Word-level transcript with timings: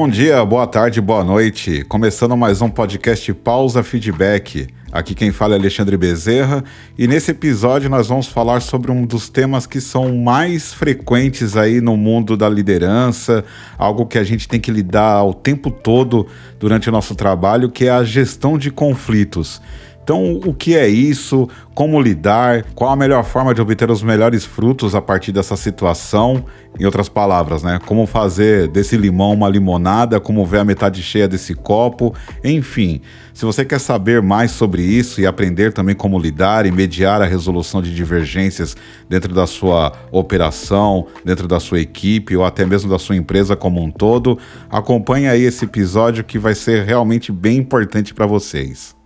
Bom 0.00 0.08
dia, 0.08 0.44
boa 0.44 0.64
tarde, 0.64 1.00
boa 1.00 1.24
noite. 1.24 1.84
Começando 1.88 2.36
mais 2.36 2.62
um 2.62 2.70
podcast 2.70 3.34
Pausa 3.34 3.82
Feedback. 3.82 4.68
Aqui 4.92 5.12
quem 5.12 5.32
fala 5.32 5.54
é 5.54 5.58
Alexandre 5.58 5.96
Bezerra 5.96 6.62
e 6.96 7.08
nesse 7.08 7.32
episódio 7.32 7.90
nós 7.90 8.06
vamos 8.06 8.28
falar 8.28 8.60
sobre 8.60 8.92
um 8.92 9.04
dos 9.04 9.28
temas 9.28 9.66
que 9.66 9.80
são 9.80 10.16
mais 10.16 10.72
frequentes 10.72 11.56
aí 11.56 11.80
no 11.80 11.96
mundo 11.96 12.36
da 12.36 12.48
liderança, 12.48 13.44
algo 13.76 14.06
que 14.06 14.18
a 14.18 14.22
gente 14.22 14.46
tem 14.46 14.60
que 14.60 14.70
lidar 14.70 15.24
o 15.24 15.34
tempo 15.34 15.68
todo 15.68 16.28
durante 16.60 16.88
o 16.88 16.92
nosso 16.92 17.16
trabalho, 17.16 17.68
que 17.68 17.86
é 17.86 17.90
a 17.90 18.04
gestão 18.04 18.56
de 18.56 18.70
conflitos. 18.70 19.60
Então, 20.08 20.40
o 20.46 20.54
que 20.54 20.74
é 20.74 20.88
isso? 20.88 21.46
Como 21.74 22.00
lidar? 22.00 22.64
Qual 22.74 22.90
a 22.90 22.96
melhor 22.96 23.22
forma 23.22 23.52
de 23.52 23.60
obter 23.60 23.90
os 23.90 24.02
melhores 24.02 24.42
frutos 24.42 24.94
a 24.94 25.02
partir 25.02 25.32
dessa 25.32 25.54
situação? 25.54 26.46
Em 26.80 26.86
outras 26.86 27.10
palavras, 27.10 27.62
né? 27.62 27.78
Como 27.84 28.06
fazer 28.06 28.68
desse 28.68 28.96
limão 28.96 29.34
uma 29.34 29.50
limonada? 29.50 30.18
Como 30.18 30.46
ver 30.46 30.60
a 30.60 30.64
metade 30.64 31.02
cheia 31.02 31.28
desse 31.28 31.54
copo? 31.54 32.14
Enfim, 32.42 33.02
se 33.34 33.44
você 33.44 33.66
quer 33.66 33.78
saber 33.78 34.22
mais 34.22 34.50
sobre 34.50 34.80
isso 34.80 35.20
e 35.20 35.26
aprender 35.26 35.74
também 35.74 35.94
como 35.94 36.18
lidar 36.18 36.64
e 36.64 36.72
mediar 36.72 37.20
a 37.20 37.26
resolução 37.26 37.82
de 37.82 37.94
divergências 37.94 38.74
dentro 39.10 39.34
da 39.34 39.46
sua 39.46 39.92
operação, 40.10 41.06
dentro 41.22 41.46
da 41.46 41.60
sua 41.60 41.80
equipe 41.80 42.34
ou 42.34 42.46
até 42.46 42.64
mesmo 42.64 42.88
da 42.88 42.98
sua 42.98 43.14
empresa 43.14 43.54
como 43.54 43.82
um 43.82 43.90
todo, 43.90 44.38
acompanhe 44.70 45.28
aí 45.28 45.42
esse 45.42 45.66
episódio 45.66 46.24
que 46.24 46.38
vai 46.38 46.54
ser 46.54 46.86
realmente 46.86 47.30
bem 47.30 47.58
importante 47.58 48.14
para 48.14 48.24
vocês. 48.24 48.96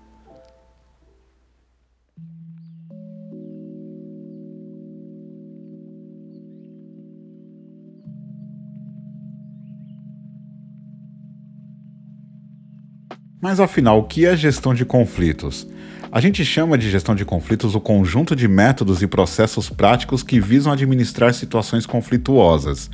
Mas 13.43 13.59
afinal, 13.59 13.99
o 13.99 14.05
que 14.05 14.25
é 14.25 14.37
gestão 14.37 14.73
de 14.73 14.85
conflitos? 14.85 15.67
A 16.13 16.21
gente 16.21 16.45
chama 16.45 16.79
de 16.79 16.89
gestão 16.89 17.13
de 17.13 17.25
conflitos 17.25 17.75
o 17.75 17.81
conjunto 17.81 18.37
de 18.37 18.47
métodos 18.47 19.03
e 19.03 19.07
processos 19.09 19.69
práticos 19.69 20.23
que 20.23 20.39
visam 20.39 20.73
administrar 20.73 21.35
situações 21.35 21.85
conflituosas. 21.85 22.89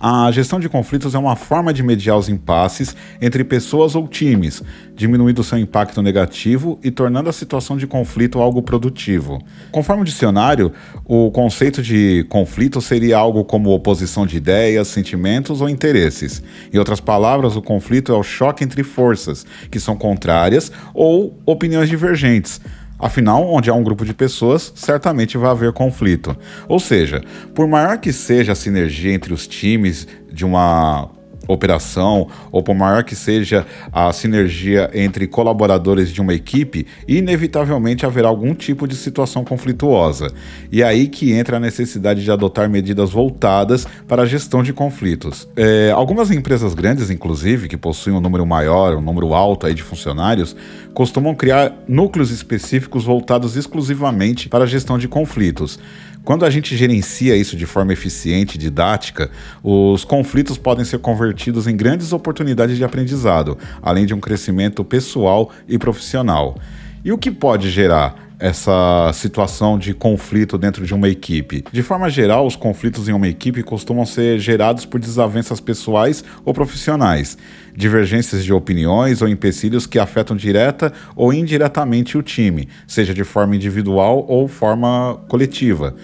A 0.00 0.30
gestão 0.32 0.58
de 0.58 0.68
conflitos 0.68 1.14
é 1.14 1.18
uma 1.18 1.36
forma 1.36 1.72
de 1.72 1.82
mediar 1.82 2.18
os 2.18 2.28
impasses 2.28 2.96
entre 3.20 3.44
pessoas 3.44 3.94
ou 3.94 4.08
times, 4.08 4.62
diminuindo 4.94 5.44
seu 5.44 5.58
impacto 5.58 6.02
negativo 6.02 6.78
e 6.82 6.90
tornando 6.90 7.28
a 7.30 7.32
situação 7.32 7.76
de 7.76 7.86
conflito 7.86 8.40
algo 8.40 8.62
produtivo. 8.62 9.40
Conforme 9.70 10.02
o 10.02 10.04
dicionário, 10.04 10.72
o 11.04 11.30
conceito 11.30 11.82
de 11.82 12.26
conflito 12.28 12.80
seria 12.80 13.18
algo 13.18 13.44
como 13.44 13.70
oposição 13.70 14.26
de 14.26 14.36
ideias, 14.36 14.88
sentimentos 14.88 15.60
ou 15.60 15.68
interesses. 15.68 16.42
Em 16.72 16.78
outras 16.78 17.00
palavras, 17.00 17.56
o 17.56 17.62
conflito 17.62 18.12
é 18.12 18.16
o 18.16 18.22
choque 18.22 18.64
entre 18.64 18.82
forças 18.82 19.46
que 19.70 19.78
são 19.78 19.96
contrárias 19.96 20.72
ou 20.94 21.38
opiniões 21.46 21.88
divergentes. 21.88 22.60
Afinal, 23.02 23.52
onde 23.52 23.68
há 23.68 23.74
um 23.74 23.82
grupo 23.82 24.04
de 24.04 24.14
pessoas, 24.14 24.72
certamente 24.76 25.36
vai 25.36 25.50
haver 25.50 25.72
conflito. 25.72 26.36
Ou 26.68 26.78
seja, 26.78 27.20
por 27.52 27.66
maior 27.66 27.98
que 27.98 28.12
seja 28.12 28.52
a 28.52 28.54
sinergia 28.54 29.12
entre 29.12 29.34
os 29.34 29.44
times 29.48 30.06
de 30.30 30.44
uma 30.44 31.10
operação, 31.48 32.28
ou 32.50 32.62
por 32.62 32.74
maior 32.74 33.04
que 33.04 33.14
seja 33.14 33.66
a 33.92 34.12
sinergia 34.12 34.90
entre 34.94 35.26
colaboradores 35.26 36.10
de 36.10 36.20
uma 36.20 36.34
equipe, 36.34 36.86
inevitavelmente 37.06 38.06
haverá 38.06 38.28
algum 38.28 38.54
tipo 38.54 38.86
de 38.86 38.94
situação 38.94 39.44
conflituosa. 39.44 40.28
E 40.70 40.82
é 40.82 40.84
aí 40.84 41.08
que 41.08 41.32
entra 41.32 41.56
a 41.56 41.60
necessidade 41.60 42.22
de 42.22 42.30
adotar 42.30 42.68
medidas 42.68 43.10
voltadas 43.10 43.86
para 44.06 44.22
a 44.22 44.26
gestão 44.26 44.62
de 44.62 44.72
conflitos. 44.72 45.48
É, 45.56 45.90
algumas 45.94 46.30
empresas 46.30 46.74
grandes, 46.74 47.10
inclusive, 47.10 47.68
que 47.68 47.76
possuem 47.76 48.16
um 48.16 48.20
número 48.20 48.46
maior, 48.46 48.96
um 48.96 49.00
número 49.00 49.34
alto 49.34 49.66
aí 49.66 49.74
de 49.74 49.82
funcionários, 49.82 50.56
costumam 50.94 51.34
criar 51.34 51.72
núcleos 51.88 52.30
específicos 52.30 53.04
voltados 53.04 53.56
exclusivamente 53.56 54.48
para 54.48 54.64
a 54.64 54.66
gestão 54.66 54.98
de 54.98 55.08
conflitos. 55.08 55.78
Quando 56.24 56.44
a 56.44 56.50
gente 56.50 56.76
gerencia 56.76 57.36
isso 57.36 57.56
de 57.56 57.66
forma 57.66 57.92
eficiente 57.92 58.54
e 58.54 58.58
didática, 58.58 59.28
os 59.62 60.04
conflitos 60.04 60.56
podem 60.56 60.84
ser 60.84 61.00
convertidos 61.00 61.66
em 61.66 61.76
grandes 61.76 62.12
oportunidades 62.12 62.76
de 62.76 62.84
aprendizado, 62.84 63.58
além 63.82 64.06
de 64.06 64.14
um 64.14 64.20
crescimento 64.20 64.84
pessoal 64.84 65.50
e 65.68 65.76
profissional. 65.78 66.56
E 67.04 67.10
o 67.10 67.18
que 67.18 67.30
pode 67.30 67.70
gerar 67.70 68.31
essa 68.42 69.12
situação 69.14 69.78
de 69.78 69.94
conflito 69.94 70.58
dentro 70.58 70.84
de 70.84 70.92
uma 70.92 71.08
equipe? 71.08 71.64
De 71.70 71.80
forma 71.80 72.10
geral, 72.10 72.44
os 72.44 72.56
conflitos 72.56 73.08
em 73.08 73.12
uma 73.12 73.28
equipe 73.28 73.62
costumam 73.62 74.04
ser 74.04 74.40
gerados 74.40 74.84
por 74.84 74.98
desavenças 74.98 75.60
pessoais 75.60 76.24
ou 76.44 76.52
profissionais, 76.52 77.38
divergências 77.72 78.44
de 78.44 78.52
opiniões 78.52 79.22
ou 79.22 79.28
empecilhos 79.28 79.86
que 79.86 79.96
afetam 79.96 80.36
direta 80.36 80.92
ou 81.14 81.32
indiretamente 81.32 82.18
o 82.18 82.22
time, 82.22 82.68
seja 82.84 83.14
de 83.14 83.22
forma 83.22 83.54
individual 83.54 84.26
ou 84.28 84.48
forma 84.48 85.20
coletiva. 85.28 85.94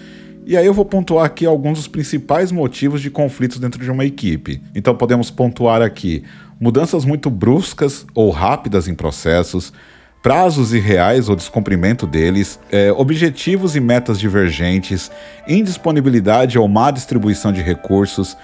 E 0.45 0.55
aí 0.55 0.65
eu 0.65 0.73
vou 0.73 0.85
pontuar 0.85 1.25
aqui 1.25 1.45
alguns 1.45 1.79
dos 1.79 1.87
principais 1.89 2.53
motivos 2.53 3.01
de 3.01 3.11
conflitos 3.11 3.59
dentro 3.59 3.83
de 3.83 3.91
uma 3.91 4.05
equipe. 4.05 4.61
Então 4.73 4.95
podemos 4.95 5.29
pontuar 5.29 5.81
aqui 5.81 6.23
mudanças 6.57 7.03
muito 7.03 7.29
bruscas 7.29 8.05
ou 8.15 8.29
rápidas 8.29 8.87
em 8.87 8.95
processos, 8.95 9.73
prazos 10.21 10.73
irreais 10.73 11.29
ou 11.29 11.35
descumprimento 11.35 12.05
deles, 12.05 12.59
é, 12.71 12.91
objetivos 12.91 13.75
e 13.75 13.79
metas 13.79 14.19
divergentes, 14.19 15.09
indisponibilidade 15.47 16.59
ou 16.59 16.67
má 16.67 16.91
distribuição 16.91 17.51
de 17.51 17.61
recursos, 17.61 18.35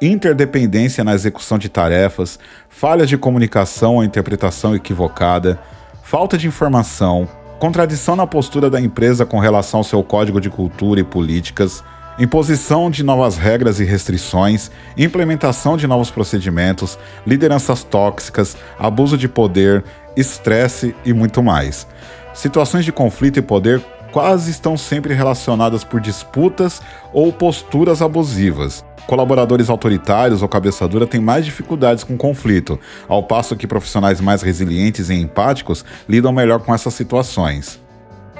interdependência 0.00 1.04
na 1.04 1.14
execução 1.14 1.58
de 1.58 1.68
tarefas, 1.68 2.38
falhas 2.68 3.08
de 3.08 3.16
comunicação 3.16 3.96
ou 3.96 4.04
interpretação 4.04 4.74
equivocada, 4.74 5.58
falta 6.02 6.36
de 6.36 6.46
informação, 6.46 7.28
contradição 7.58 8.16
na 8.16 8.26
postura 8.26 8.68
da 8.68 8.80
empresa 8.80 9.24
com 9.24 9.38
relação 9.38 9.78
ao 9.78 9.84
seu 9.84 10.02
código 10.02 10.40
de 10.40 10.50
cultura 10.50 11.00
e 11.00 11.04
políticas, 11.04 11.82
imposição 12.18 12.90
de 12.90 13.02
novas 13.02 13.36
regras 13.36 13.80
e 13.80 13.84
restrições, 13.84 14.70
implementação 14.96 15.76
de 15.76 15.86
novos 15.86 16.10
procedimentos, 16.10 16.98
lideranças 17.26 17.82
tóxicas, 17.82 18.56
abuso 18.78 19.16
de 19.16 19.28
poder, 19.28 19.84
estresse 20.16 20.94
e 21.04 21.12
muito 21.12 21.42
mais. 21.42 21.86
Situações 22.34 22.84
de 22.84 22.92
conflito 22.92 23.38
e 23.38 23.42
poder 23.42 23.82
quase 24.12 24.50
estão 24.50 24.76
sempre 24.76 25.14
relacionadas 25.14 25.82
por 25.84 26.00
disputas 26.00 26.80
ou 27.12 27.32
posturas 27.32 28.02
abusivas. 28.02 28.84
Colaboradores 29.06 29.68
autoritários 29.68 30.42
ou 30.42 30.48
cabeça 30.48 30.86
dura 30.86 31.06
têm 31.06 31.20
mais 31.20 31.44
dificuldades 31.44 32.04
com 32.04 32.16
conflito, 32.16 32.78
ao 33.08 33.22
passo 33.22 33.56
que 33.56 33.66
profissionais 33.66 34.20
mais 34.20 34.42
resilientes 34.42 35.10
e 35.10 35.14
empáticos 35.14 35.84
lidam 36.08 36.32
melhor 36.32 36.60
com 36.60 36.74
essas 36.74 36.94
situações. 36.94 37.80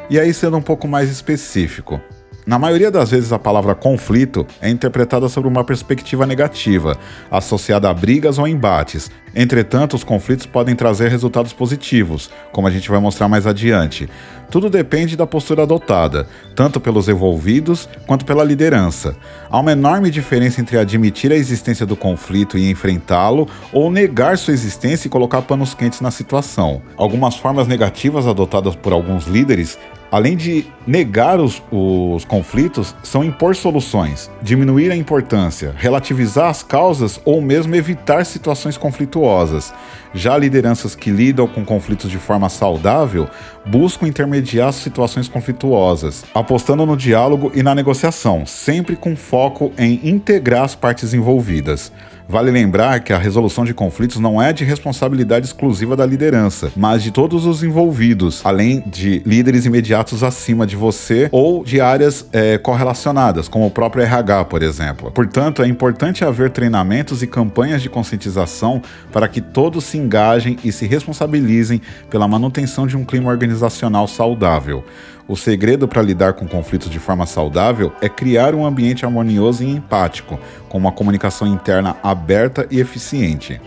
E 0.08 0.20
aí, 0.20 0.32
sendo 0.32 0.56
um 0.56 0.62
pouco 0.62 0.86
mais 0.86 1.10
específico, 1.10 2.00
na 2.44 2.58
maioria 2.58 2.90
das 2.90 3.12
vezes, 3.12 3.32
a 3.32 3.38
palavra 3.38 3.72
conflito 3.72 4.44
é 4.60 4.68
interpretada 4.68 5.28
sobre 5.28 5.48
uma 5.48 5.62
perspectiva 5.62 6.26
negativa, 6.26 6.96
associada 7.30 7.88
a 7.88 7.94
brigas 7.94 8.36
ou 8.36 8.48
embates. 8.48 9.08
Entretanto, 9.32 9.94
os 9.94 10.02
conflitos 10.02 10.44
podem 10.44 10.74
trazer 10.74 11.08
resultados 11.08 11.52
positivos, 11.52 12.30
como 12.50 12.66
a 12.66 12.70
gente 12.70 12.90
vai 12.90 12.98
mostrar 12.98 13.28
mais 13.28 13.46
adiante. 13.46 14.08
Tudo 14.50 14.68
depende 14.68 15.16
da 15.16 15.26
postura 15.26 15.62
adotada, 15.62 16.26
tanto 16.54 16.80
pelos 16.80 17.08
envolvidos 17.08 17.88
quanto 18.08 18.24
pela 18.24 18.44
liderança. 18.44 19.16
Há 19.48 19.60
uma 19.60 19.72
enorme 19.72 20.10
diferença 20.10 20.60
entre 20.60 20.76
admitir 20.76 21.30
a 21.30 21.36
existência 21.36 21.86
do 21.86 21.96
conflito 21.96 22.58
e 22.58 22.68
enfrentá-lo, 22.68 23.48
ou 23.72 23.88
negar 23.88 24.36
sua 24.36 24.52
existência 24.52 25.06
e 25.06 25.10
colocar 25.10 25.42
panos 25.42 25.74
quentes 25.74 26.00
na 26.00 26.10
situação. 26.10 26.82
Algumas 26.96 27.36
formas 27.36 27.68
negativas 27.68 28.26
adotadas 28.26 28.74
por 28.74 28.92
alguns 28.92 29.26
líderes 29.26 29.78
além 30.12 30.36
de 30.36 30.66
negar 30.86 31.40
os, 31.40 31.62
os, 31.72 32.22
conflitos, 32.26 32.94
são 33.02 33.24
impor 33.24 33.56
soluções, 33.56 34.30
diminuir 34.42 34.92
a 34.92 34.96
importância, 34.96 35.74
relativizar 35.78 36.50
as 36.50 36.62
causas 36.62 37.18
ou 37.24 37.40
mesmo 37.40 37.74
evitar 37.74 38.26
situações 38.26 38.76
conflituosas. 38.76 39.72
Já 40.12 40.36
lideranças 40.36 40.94
que 40.94 41.10
lidam 41.10 41.48
com 41.48 41.64
conflitos 41.64 42.10
de 42.10 42.18
forma 42.18 42.50
saudável 42.50 43.26
buscam 43.64 44.06
intermediar 44.06 44.70
situações 44.74 45.28
conflituosas, 45.28 46.22
apostando 46.34 46.84
no 46.84 46.96
diálogo 46.96 47.50
e 47.54 47.62
na 47.62 47.74
negociação, 47.74 48.44
sempre 48.44 48.94
com 48.94 49.16
foco 49.16 49.72
em 49.78 49.98
integrar 50.04 50.64
as 50.64 50.74
partes 50.74 51.14
envolvidas. 51.14 51.90
Vale 52.32 52.50
lembrar 52.50 53.00
que 53.00 53.12
a 53.12 53.18
resolução 53.18 53.62
de 53.62 53.74
conflitos 53.74 54.18
não 54.18 54.40
é 54.40 54.54
de 54.54 54.64
responsabilidade 54.64 55.44
exclusiva 55.44 55.94
da 55.94 56.06
liderança, 56.06 56.72
mas 56.74 57.02
de 57.02 57.10
todos 57.10 57.44
os 57.44 57.62
envolvidos, 57.62 58.40
além 58.42 58.82
de 58.86 59.22
líderes 59.26 59.66
imediatos 59.66 60.22
acima 60.22 60.66
de 60.66 60.74
você 60.74 61.28
ou 61.30 61.62
de 61.62 61.78
áreas 61.78 62.26
é, 62.32 62.56
correlacionadas, 62.56 63.48
como 63.48 63.66
o 63.66 63.70
próprio 63.70 64.02
RH, 64.02 64.46
por 64.46 64.62
exemplo. 64.62 65.10
Portanto, 65.10 65.62
é 65.62 65.68
importante 65.68 66.24
haver 66.24 66.48
treinamentos 66.48 67.22
e 67.22 67.26
campanhas 67.26 67.82
de 67.82 67.90
conscientização 67.90 68.80
para 69.12 69.28
que 69.28 69.42
todos 69.42 69.84
se 69.84 69.98
engajem 69.98 70.56
e 70.64 70.72
se 70.72 70.86
responsabilizem 70.86 71.82
pela 72.08 72.26
manutenção 72.26 72.86
de 72.86 72.96
um 72.96 73.04
clima 73.04 73.28
organizacional 73.28 74.08
saudável. 74.08 74.82
O 75.28 75.36
segredo 75.36 75.86
para 75.86 76.02
lidar 76.02 76.32
com 76.34 76.46
conflitos 76.46 76.90
de 76.90 76.98
forma 76.98 77.26
saudável 77.26 77.92
é 78.00 78.08
criar 78.08 78.54
um 78.54 78.66
ambiente 78.66 79.04
harmonioso 79.04 79.62
e 79.62 79.70
empático, 79.70 80.38
com 80.68 80.78
uma 80.78 80.92
comunicação 80.92 81.46
interna 81.46 81.96
aberta 82.02 82.66
e 82.70 82.80
eficiente. 82.80 83.60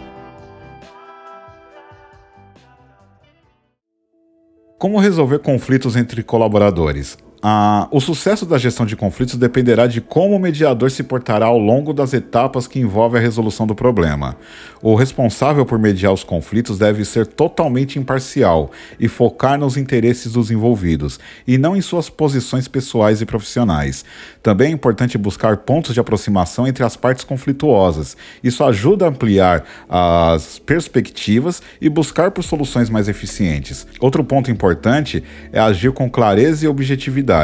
Como 4.78 5.00
resolver 5.00 5.40
conflitos 5.40 5.96
entre 5.96 6.22
colaboradores? 6.22 7.18
Ah, 7.42 7.88
o 7.92 8.00
sucesso 8.00 8.46
da 8.46 8.58
gestão 8.58 8.86
de 8.86 8.96
conflitos 8.96 9.36
dependerá 9.36 9.88
de 9.88 10.02
como 10.02 10.36
o 10.36 10.40
mediador 10.40 10.90
se 10.90 11.04
portará 11.04 11.46
ao 11.46 11.60
longo 11.60 11.94
das 11.94 12.14
etapas 12.14 12.68
que 12.68 12.80
envolvem 12.80 13.20
a 13.20 13.22
resolução 13.22 13.68
do 13.68 13.76
problema. 13.76 14.36
O 14.82 14.96
responsável 14.96 15.66
por 15.66 15.78
mediar 15.78 16.14
os 16.14 16.24
conflitos 16.24 16.80
deve 16.80 17.04
ser 17.04 17.28
totalmente 17.28 18.00
imparcial 18.00 18.72
e 19.00 19.08
focar 19.08 19.60
nos 19.60 19.78
interesses 19.78 20.34
dos 20.34 20.50
envolvidos, 20.50 21.20
e 21.46 21.58
não 21.58 21.76
em 21.76 21.82
suas 21.82 22.10
posições 22.10 22.68
pessoais 22.68 23.22
e 23.22 23.26
profissionais. 23.26 24.06
Também 24.42 24.70
é 24.70 24.72
importante 24.72 25.18
buscar 25.18 25.58
pontos 25.58 25.94
de 25.94 26.00
aproximação 26.00 26.68
entre 26.68 26.84
as 26.84 26.96
partes 26.96 27.24
conflituosas. 27.24 28.16
Isso 28.44 28.64
ajuda 28.64 29.06
a 29.06 29.10
ampliar 29.10 29.64
as 29.90 30.58
perspectivas 30.60 31.62
e 31.80 31.90
buscar 31.90 32.32
por 32.32 32.44
soluções 32.44 32.90
mais 32.90 33.08
eficientes. 33.08 33.86
Outro 34.00 34.24
ponto 34.24 34.50
importante 34.50 35.24
é 35.52 35.60
agir 35.60 35.92
com 35.92 36.10
clareza 36.10 36.66
e 36.66 36.68
objetividade 36.68 37.35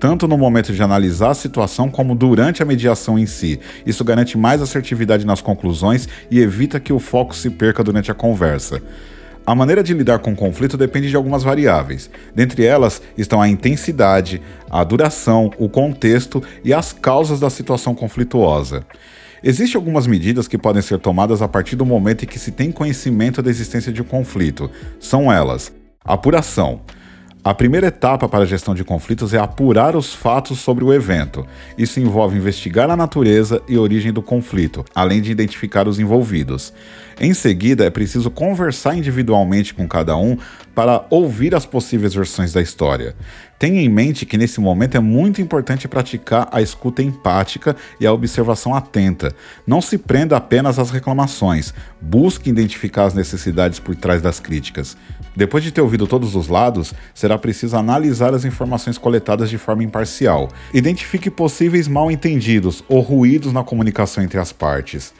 tanto 0.00 0.26
no 0.26 0.38
momento 0.38 0.72
de 0.72 0.82
analisar 0.82 1.30
a 1.30 1.34
situação 1.34 1.90
como 1.90 2.14
durante 2.14 2.62
a 2.62 2.66
mediação 2.66 3.18
em 3.18 3.26
si. 3.26 3.60
Isso 3.84 4.02
garante 4.02 4.38
mais 4.38 4.62
assertividade 4.62 5.26
nas 5.26 5.42
conclusões 5.42 6.08
e 6.30 6.40
evita 6.40 6.80
que 6.80 6.92
o 6.92 6.98
foco 6.98 7.36
se 7.36 7.50
perca 7.50 7.84
durante 7.84 8.10
a 8.10 8.14
conversa. 8.14 8.82
A 9.46 9.54
maneira 9.54 9.82
de 9.82 9.92
lidar 9.92 10.20
com 10.20 10.32
o 10.32 10.36
conflito 10.36 10.76
depende 10.76 11.10
de 11.10 11.16
algumas 11.16 11.42
variáveis. 11.42 12.10
Dentre 12.34 12.64
elas 12.64 13.02
estão 13.16 13.42
a 13.42 13.48
intensidade, 13.48 14.40
a 14.70 14.82
duração, 14.84 15.50
o 15.58 15.68
contexto 15.68 16.42
e 16.64 16.72
as 16.72 16.92
causas 16.92 17.40
da 17.40 17.50
situação 17.50 17.94
conflituosa. 17.94 18.84
Existem 19.42 19.78
algumas 19.78 20.06
medidas 20.06 20.46
que 20.46 20.58
podem 20.58 20.82
ser 20.82 20.98
tomadas 20.98 21.40
a 21.40 21.48
partir 21.48 21.74
do 21.74 21.86
momento 21.86 22.24
em 22.24 22.28
que 22.28 22.38
se 22.38 22.52
tem 22.52 22.70
conhecimento 22.70 23.42
da 23.42 23.50
existência 23.50 23.92
de 23.92 24.02
um 24.02 24.04
conflito. 24.04 24.70
São 24.98 25.32
elas: 25.32 25.72
apuração. 26.04 26.80
A 27.42 27.54
primeira 27.54 27.86
etapa 27.86 28.28
para 28.28 28.44
a 28.44 28.46
gestão 28.46 28.74
de 28.74 28.84
conflitos 28.84 29.32
é 29.32 29.38
apurar 29.38 29.96
os 29.96 30.12
fatos 30.14 30.58
sobre 30.58 30.84
o 30.84 30.92
evento. 30.92 31.46
Isso 31.76 31.98
envolve 31.98 32.36
investigar 32.36 32.90
a 32.90 32.96
natureza 32.96 33.62
e 33.66 33.78
origem 33.78 34.12
do 34.12 34.20
conflito, 34.20 34.84
além 34.94 35.22
de 35.22 35.30
identificar 35.30 35.88
os 35.88 35.98
envolvidos. 35.98 36.70
Em 37.18 37.32
seguida, 37.32 37.86
é 37.86 37.90
preciso 37.90 38.30
conversar 38.30 38.94
individualmente 38.94 39.72
com 39.72 39.88
cada 39.88 40.18
um 40.18 40.36
para 40.74 41.06
ouvir 41.08 41.54
as 41.54 41.64
possíveis 41.64 42.12
versões 42.12 42.52
da 42.52 42.60
história. 42.60 43.16
Tenha 43.58 43.80
em 43.80 43.88
mente 43.88 44.26
que 44.26 44.36
nesse 44.36 44.60
momento 44.60 44.98
é 44.98 45.00
muito 45.00 45.40
importante 45.40 45.88
praticar 45.88 46.46
a 46.52 46.60
escuta 46.60 47.02
empática 47.02 47.74
e 47.98 48.06
a 48.06 48.12
observação 48.12 48.74
atenta. 48.74 49.34
Não 49.66 49.80
se 49.80 49.96
prenda 49.96 50.36
apenas 50.36 50.78
às 50.78 50.90
reclamações, 50.90 51.72
busque 52.00 52.50
identificar 52.50 53.04
as 53.04 53.14
necessidades 53.14 53.78
por 53.78 53.96
trás 53.96 54.20
das 54.20 54.40
críticas. 54.40 54.94
Depois 55.34 55.62
de 55.62 55.70
ter 55.70 55.80
ouvido 55.80 56.06
todos 56.06 56.34
os 56.34 56.48
lados, 56.48 56.92
será 57.14 57.38
preciso 57.38 57.76
analisar 57.76 58.34
as 58.34 58.44
informações 58.44 58.98
coletadas 58.98 59.48
de 59.48 59.58
forma 59.58 59.84
imparcial. 59.84 60.48
Identifique 60.74 61.30
possíveis 61.30 61.86
mal-entendidos 61.86 62.82
ou 62.88 63.00
ruídos 63.00 63.52
na 63.52 63.62
comunicação 63.62 64.22
entre 64.24 64.38
as 64.38 64.52
partes. 64.52 65.14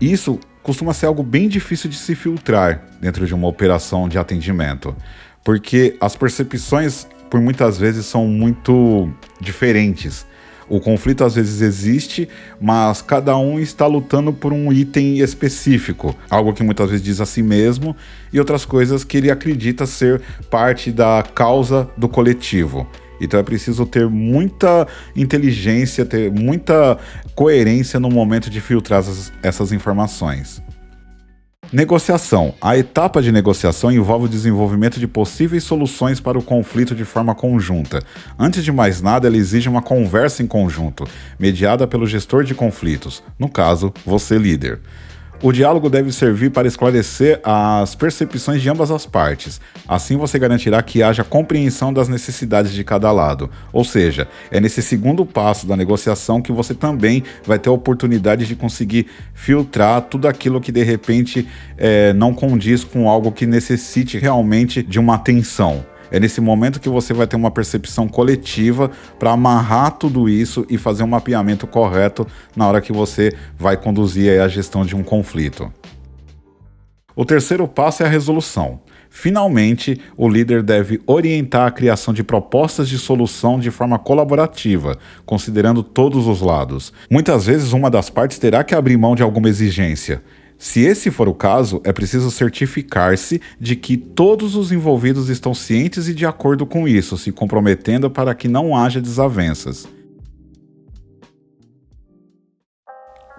Isso 0.00 0.38
costuma 0.62 0.94
ser 0.94 1.06
algo 1.06 1.22
bem 1.22 1.48
difícil 1.48 1.88
de 1.90 1.96
se 1.96 2.14
filtrar 2.14 2.82
dentro 3.00 3.26
de 3.26 3.34
uma 3.34 3.48
operação 3.48 4.08
de 4.08 4.18
atendimento, 4.18 4.94
porque 5.42 5.96
as 6.00 6.16
percepções, 6.16 7.06
por 7.30 7.40
muitas 7.40 7.76
vezes, 7.78 8.06
são 8.06 8.26
muito 8.26 9.10
diferentes. 9.40 10.26
O 10.68 10.80
conflito 10.80 11.24
às 11.24 11.34
vezes 11.34 11.60
existe, 11.60 12.28
mas 12.60 13.02
cada 13.02 13.36
um 13.36 13.58
está 13.60 13.86
lutando 13.86 14.32
por 14.32 14.52
um 14.52 14.72
item 14.72 15.18
específico, 15.18 16.16
algo 16.30 16.52
que 16.52 16.62
muitas 16.62 16.90
vezes 16.90 17.04
diz 17.04 17.20
a 17.20 17.26
si 17.26 17.42
mesmo, 17.42 17.94
e 18.32 18.38
outras 18.38 18.64
coisas 18.64 19.04
que 19.04 19.16
ele 19.18 19.30
acredita 19.30 19.86
ser 19.86 20.20
parte 20.50 20.90
da 20.90 21.24
causa 21.34 21.88
do 21.96 22.08
coletivo. 22.08 22.86
Então 23.20 23.38
é 23.38 23.42
preciso 23.42 23.86
ter 23.86 24.08
muita 24.08 24.86
inteligência, 25.14 26.04
ter 26.04 26.30
muita 26.30 26.98
coerência 27.34 28.00
no 28.00 28.10
momento 28.10 28.50
de 28.50 28.60
filtrar 28.60 29.00
essas, 29.00 29.32
essas 29.42 29.72
informações. 29.72 30.62
Negociação. 31.72 32.54
A 32.60 32.76
etapa 32.76 33.20
de 33.20 33.32
negociação 33.32 33.90
envolve 33.90 34.26
o 34.26 34.28
desenvolvimento 34.28 35.00
de 35.00 35.06
possíveis 35.06 35.64
soluções 35.64 36.20
para 36.20 36.38
o 36.38 36.42
conflito 36.42 36.94
de 36.94 37.04
forma 37.04 37.34
conjunta. 37.34 38.02
Antes 38.38 38.64
de 38.64 38.70
mais 38.70 39.00
nada, 39.00 39.26
ela 39.26 39.36
exige 39.36 39.68
uma 39.68 39.82
conversa 39.82 40.42
em 40.42 40.46
conjunto, 40.46 41.04
mediada 41.38 41.86
pelo 41.86 42.06
gestor 42.06 42.44
de 42.44 42.54
conflitos, 42.54 43.22
no 43.38 43.48
caso, 43.48 43.92
você 44.04 44.38
líder. 44.38 44.80
O 45.42 45.52
diálogo 45.52 45.90
deve 45.90 46.10
servir 46.10 46.50
para 46.50 46.66
esclarecer 46.66 47.38
as 47.42 47.94
percepções 47.94 48.62
de 48.62 48.68
ambas 48.70 48.90
as 48.90 49.04
partes. 49.04 49.60
Assim 49.86 50.16
você 50.16 50.38
garantirá 50.38 50.82
que 50.82 51.02
haja 51.02 51.22
compreensão 51.22 51.92
das 51.92 52.08
necessidades 52.08 52.72
de 52.72 52.82
cada 52.82 53.12
lado. 53.12 53.50
Ou 53.72 53.84
seja, 53.84 54.26
é 54.50 54.58
nesse 54.58 54.80
segundo 54.80 55.26
passo 55.26 55.66
da 55.66 55.76
negociação 55.76 56.40
que 56.40 56.52
você 56.52 56.72
também 56.72 57.22
vai 57.44 57.58
ter 57.58 57.68
a 57.68 57.72
oportunidade 57.72 58.46
de 58.46 58.56
conseguir 58.56 59.06
filtrar 59.34 60.02
tudo 60.02 60.28
aquilo 60.28 60.60
que 60.60 60.72
de 60.72 60.82
repente 60.82 61.46
é, 61.76 62.12
não 62.14 62.32
condiz 62.32 62.82
com 62.84 63.08
algo 63.08 63.30
que 63.30 63.44
necessite 63.44 64.18
realmente 64.18 64.82
de 64.82 64.98
uma 64.98 65.16
atenção. 65.16 65.84
É 66.14 66.20
nesse 66.20 66.40
momento 66.40 66.78
que 66.78 66.88
você 66.88 67.12
vai 67.12 67.26
ter 67.26 67.34
uma 67.34 67.50
percepção 67.50 68.06
coletiva 68.06 68.88
para 69.18 69.32
amarrar 69.32 69.90
tudo 69.98 70.28
isso 70.28 70.64
e 70.70 70.78
fazer 70.78 71.02
um 71.02 71.08
mapeamento 71.08 71.66
correto 71.66 72.24
na 72.54 72.68
hora 72.68 72.80
que 72.80 72.92
você 72.92 73.32
vai 73.58 73.76
conduzir 73.76 74.40
a 74.40 74.46
gestão 74.46 74.86
de 74.86 74.94
um 74.94 75.02
conflito. 75.02 75.72
O 77.16 77.24
terceiro 77.24 77.66
passo 77.66 78.04
é 78.04 78.06
a 78.06 78.08
resolução. 78.08 78.80
Finalmente, 79.10 80.00
o 80.16 80.28
líder 80.28 80.62
deve 80.62 81.00
orientar 81.04 81.66
a 81.66 81.70
criação 81.72 82.14
de 82.14 82.22
propostas 82.22 82.88
de 82.88 82.96
solução 82.96 83.58
de 83.58 83.72
forma 83.72 83.98
colaborativa, 83.98 84.96
considerando 85.26 85.82
todos 85.82 86.28
os 86.28 86.40
lados. 86.40 86.92
Muitas 87.10 87.46
vezes, 87.46 87.72
uma 87.72 87.90
das 87.90 88.08
partes 88.08 88.38
terá 88.38 88.62
que 88.62 88.76
abrir 88.76 88.96
mão 88.96 89.16
de 89.16 89.22
alguma 89.24 89.48
exigência. 89.48 90.22
Se 90.64 90.80
esse 90.80 91.10
for 91.10 91.28
o 91.28 91.34
caso, 91.34 91.82
é 91.84 91.92
preciso 91.92 92.30
certificar-se 92.30 93.38
de 93.60 93.76
que 93.76 93.98
todos 93.98 94.56
os 94.56 94.72
envolvidos 94.72 95.28
estão 95.28 95.52
cientes 95.52 96.08
e 96.08 96.14
de 96.14 96.24
acordo 96.24 96.64
com 96.64 96.88
isso, 96.88 97.18
se 97.18 97.30
comprometendo 97.30 98.10
para 98.10 98.34
que 98.34 98.48
não 98.48 98.74
haja 98.74 98.98
desavenças. 98.98 99.86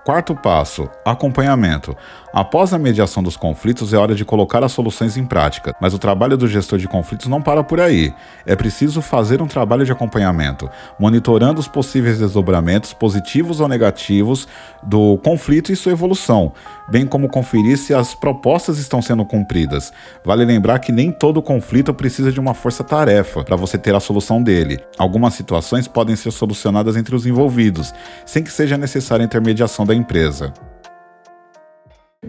Quarto 0.05 0.36
passo: 0.36 0.88
acompanhamento. 1.03 1.98
Após 2.36 2.74
a 2.74 2.77
mediação 2.77 3.24
dos 3.24 3.38
conflitos, 3.38 3.94
é 3.94 3.98
hora 3.98 4.13
de 4.13 4.25
colocar 4.25 4.62
as 4.62 4.74
soluções 4.74 5.15
em 5.15 5.24
prática, 5.24 5.74
mas 5.80 5.94
o 5.94 5.98
trabalho 5.98 6.36
do 6.36 6.50
gestor 6.50 6.77
de 6.77 6.86
conflitos 6.86 7.27
não 7.27 7.42
para 7.42 7.63
por 7.63 7.80
aí. 7.80 8.13
É 8.46 8.58
preciso 8.58 9.01
fazer 9.01 9.42
um 9.42 9.48
trabalho 9.48 9.86
de 9.86 9.94
acompanhamento, 9.94 10.70
monitorando 11.00 11.62
os 11.62 11.70
possíveis 11.70 12.20
desdobramentos, 12.20 12.92
positivos 12.92 13.62
ou 13.62 13.70
negativos, 13.70 14.50
do 14.84 15.18
conflito 15.20 15.72
e 15.72 15.77
sua 15.77 15.94
evolução, 15.94 16.51
bem 16.92 17.08
como 17.08 17.30
conferir 17.30 17.77
se 17.77 17.94
as 17.94 18.13
propostas 18.13 18.80
estão 18.80 19.01
sendo 19.01 19.24
cumpridas. 19.24 19.94
Vale 20.22 20.44
lembrar 20.44 20.80
que 20.80 20.92
nem 20.92 21.13
todo 21.13 21.42
conflito 21.42 21.94
precisa 21.94 22.34
de 22.34 22.39
uma 22.42 22.54
força-tarefa 22.54 23.46
para 23.46 23.56
você 23.56 23.77
ter 23.77 23.96
a 23.96 24.00
solução 24.01 24.44
dele. 24.44 24.77
Algumas 24.98 25.36
situações 25.36 25.88
podem 25.88 26.18
ser 26.18 26.32
solucionadas 26.32 26.98
entre 26.98 27.15
os 27.15 27.25
envolvidos, 27.25 27.94
sem 28.25 28.44
que 28.44 28.51
seja 28.51 28.77
necessária 28.77 29.24
a 29.24 29.25
intermediação 29.25 29.86
da 29.86 29.96
empresa. 29.96 30.51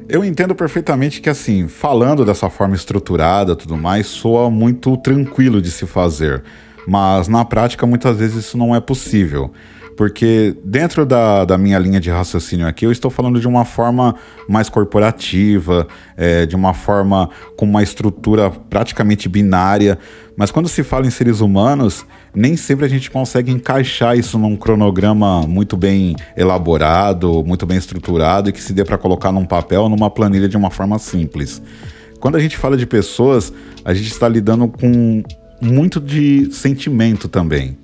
Eu 0.08 0.24
entendo 0.24 0.54
perfeitamente 0.54 1.20
que, 1.20 1.28
assim, 1.28 1.68
falando 1.68 2.24
dessa 2.24 2.48
forma 2.48 2.74
estruturada 2.74 3.56
tudo 3.56 3.76
mais, 3.76 4.06
soa 4.06 4.50
muito 4.50 4.96
tranquilo 4.96 5.60
de 5.60 5.70
se 5.70 5.86
fazer. 5.86 6.42
Mas 6.86 7.26
na 7.26 7.44
prática, 7.44 7.84
muitas 7.86 8.18
vezes 8.18 8.46
isso 8.46 8.56
não 8.56 8.74
é 8.74 8.80
possível. 8.80 9.52
Porque 9.96 10.54
dentro 10.62 11.06
da, 11.06 11.46
da 11.46 11.56
minha 11.56 11.78
linha 11.78 11.98
de 11.98 12.10
raciocínio 12.10 12.66
aqui, 12.66 12.84
eu 12.84 12.92
estou 12.92 13.10
falando 13.10 13.40
de 13.40 13.48
uma 13.48 13.64
forma 13.64 14.14
mais 14.46 14.68
corporativa, 14.68 15.88
é, 16.16 16.44
de 16.44 16.54
uma 16.54 16.74
forma 16.74 17.30
com 17.56 17.64
uma 17.64 17.82
estrutura 17.82 18.50
praticamente 18.50 19.26
binária. 19.26 19.98
Mas 20.36 20.50
quando 20.50 20.68
se 20.68 20.82
fala 20.82 21.06
em 21.06 21.10
seres 21.10 21.40
humanos, 21.40 22.04
nem 22.34 22.56
sempre 22.58 22.84
a 22.84 22.88
gente 22.88 23.10
consegue 23.10 23.50
encaixar 23.50 24.18
isso 24.18 24.38
num 24.38 24.54
cronograma 24.54 25.46
muito 25.46 25.78
bem 25.78 26.14
elaborado, 26.36 27.42
muito 27.42 27.64
bem 27.64 27.78
estruturado 27.78 28.50
e 28.50 28.52
que 28.52 28.62
se 28.62 28.74
dê 28.74 28.84
para 28.84 28.98
colocar 28.98 29.32
num 29.32 29.46
papel, 29.46 29.88
numa 29.88 30.10
planilha 30.10 30.46
de 30.46 30.58
uma 30.58 30.70
forma 30.70 30.98
simples. 30.98 31.62
Quando 32.20 32.36
a 32.36 32.40
gente 32.40 32.58
fala 32.58 32.76
de 32.76 32.86
pessoas, 32.86 33.50
a 33.82 33.94
gente 33.94 34.08
está 34.08 34.28
lidando 34.28 34.68
com 34.68 35.22
muito 35.60 35.98
de 35.98 36.52
sentimento 36.52 37.28
também. 37.28 37.78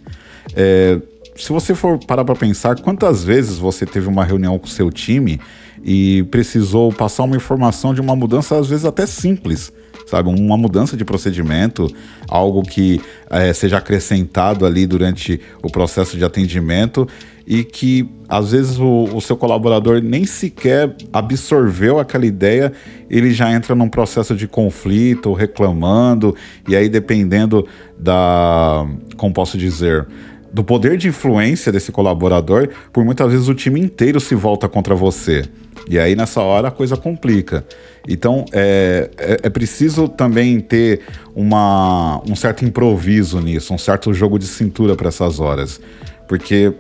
É, 0.55 1.01
se 1.43 1.53
você 1.53 1.75
for 1.75 1.99
parar 1.99 2.25
para 2.25 2.37
pensar, 2.37 2.79
quantas 2.81 3.25
vezes 3.25 3.59
você 3.59 3.85
teve 3.85 4.07
uma 4.07 4.25
reunião 4.25 4.57
com 4.61 4.69
seu 4.69 4.93
time 4.93 5.41
e 5.83 6.23
precisou 6.31 6.93
passar 6.93 7.25
uma 7.25 7.35
informação 7.35 7.93
de 7.93 8.01
uma 8.01 8.15
mudança, 8.15 8.57
às 8.57 8.69
vezes 8.69 8.85
até 8.85 9.07
simples, 9.07 9.73
sabe? 10.07 10.29
Uma 10.29 10.57
mudança 10.57 10.97
de 10.97 11.05
procedimento, 11.05 11.93
algo 12.29 12.63
que 12.63 13.01
é, 13.29 13.53
seja 13.53 13.79
acrescentado 13.79 14.65
ali 14.65 14.87
durante 14.87 15.41
o 15.61 15.69
processo 15.69 16.17
de 16.17 16.25
atendimento 16.25 17.09
e 17.45 17.65
que 17.65 18.09
às 18.29 18.53
vezes 18.53 18.79
o, 18.79 19.09
o, 19.13 19.21
seu 19.21 19.37
colaborador 19.37 20.01
nem 20.01 20.25
sequer 20.25 20.95
absorveu 21.13 21.99
aquela 21.99 22.25
ideia, 22.25 22.73
ele 23.11 23.33
já 23.33 23.53
entra 23.53 23.75
num 23.75 23.89
processo 23.89 24.37
de 24.37 24.47
conflito, 24.47 25.33
reclamando, 25.33 26.37
e 26.69 26.77
aí 26.77 26.89
dependendo 26.89 27.67
da, 27.99 28.87
como 29.17 29.35
posso 29.35 29.59
dizer, 29.59 30.07
do 30.53 30.63
poder 30.63 30.97
de 30.99 31.09
influência 31.09 31.73
desse 31.73 31.91
colaborador, 31.91 32.69
por 32.93 33.05
muitas 33.05 33.33
vezes 33.33 33.49
o 33.49 33.55
time 33.55 33.81
inteiro 33.81 34.21
se 34.21 34.35
volta 34.35 34.69
contra 34.69 34.95
você. 34.95 35.45
E 35.89 35.99
aí 35.99 36.15
nessa 36.15 36.41
hora 36.41 36.69
a 36.69 36.71
coisa 36.71 36.97
complica. 36.97 37.65
Então 38.07 38.45
é, 38.53 39.11
é, 39.17 39.39
é, 39.45 39.51
preciso 39.51 40.09
também 40.09 40.61
ter 40.61 41.01
uma, 41.35 42.21
um 42.29 42.37
certo 42.37 42.65
improviso 42.65 43.41
nisso, 43.41 43.73
um 43.73 43.79
certo 43.79 44.13
jogo 44.13 44.39
de 44.39 44.47
cintura 44.47 44.95
para 44.95 45.09
essas 45.09 45.41
horas. 45.41 45.81
Porque 46.29 46.75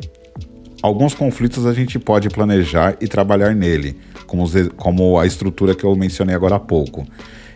alguns 0.82 1.14
conflitos 1.14 1.66
a 1.66 1.72
gente 1.72 1.98
pode 1.98 2.28
planejar 2.28 2.96
e 3.00 3.08
trabalhar 3.08 3.54
nele, 3.54 3.96
como, 4.26 4.44
como 4.76 5.18
a 5.18 5.26
estrutura 5.26 5.74
que 5.74 5.84
eu 5.84 5.94
mencionei 5.96 6.34
agora 6.34 6.56
há 6.56 6.60
pouco. 6.60 7.06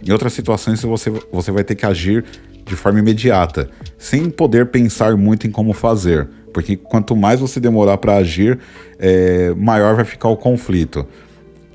Em 0.06 0.12
outras 0.12 0.32
situações 0.32 0.82
você, 0.82 1.10
você 1.32 1.50
vai 1.50 1.64
ter 1.64 1.74
que 1.74 1.84
agir 1.84 2.24
de 2.66 2.74
forma 2.74 2.98
imediata, 2.98 3.70
sem 3.96 4.28
poder 4.28 4.66
pensar 4.66 5.16
muito 5.16 5.46
em 5.46 5.50
como 5.50 5.72
fazer, 5.72 6.28
porque 6.52 6.76
quanto 6.76 7.14
mais 7.14 7.38
você 7.38 7.60
demorar 7.60 7.96
para 7.98 8.16
agir, 8.16 8.58
é, 8.98 9.54
maior 9.56 9.94
vai 9.94 10.04
ficar 10.04 10.28
o 10.28 10.36
conflito. 10.36 11.06